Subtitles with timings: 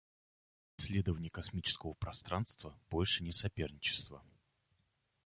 [0.79, 4.23] Исследование космического пространства— больше не соперничество.